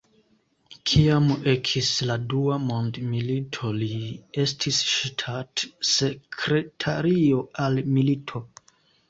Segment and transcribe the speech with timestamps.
[0.91, 3.91] Kiam ekis la Dua mondmilito li
[4.45, 8.45] estis ŝtatsekretario al milito.